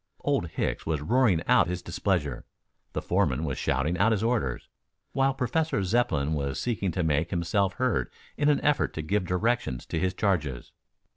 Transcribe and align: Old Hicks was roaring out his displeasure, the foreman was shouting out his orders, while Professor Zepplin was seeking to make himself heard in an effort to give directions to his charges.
Old 0.21 0.47
Hicks 0.47 0.87
was 0.87 0.99
roaring 0.99 1.43
out 1.45 1.67
his 1.67 1.83
displeasure, 1.83 2.43
the 2.93 3.03
foreman 3.03 3.43
was 3.43 3.59
shouting 3.59 3.99
out 3.99 4.11
his 4.11 4.23
orders, 4.23 4.67
while 5.11 5.31
Professor 5.35 5.83
Zepplin 5.83 6.33
was 6.33 6.59
seeking 6.59 6.91
to 6.93 7.03
make 7.03 7.29
himself 7.29 7.73
heard 7.73 8.09
in 8.35 8.49
an 8.49 8.59
effort 8.61 8.95
to 8.95 9.03
give 9.03 9.25
directions 9.27 9.85
to 9.85 9.99
his 9.99 10.15
charges. 10.15 10.71